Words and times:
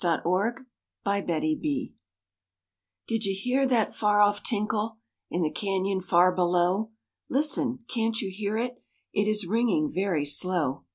*THE 0.01 0.55
PACK 1.05 1.27
TRAIN* 1.45 1.89
Did 3.07 3.23
you 3.23 3.35
hear 3.39 3.67
that 3.67 3.93
far 3.93 4.19
off 4.21 4.41
tinkle 4.41 4.97
In 5.29 5.43
the 5.43 5.51
canyon 5.51 6.01
far 6.01 6.33
below? 6.33 6.89
Listen! 7.29 7.85
can't 7.87 8.19
you 8.19 8.31
hear 8.33 8.57
it? 8.57 8.81
It 9.13 9.27
is 9.27 9.45
ringing 9.45 9.91
very 9.93 10.25
slow. 10.25 10.85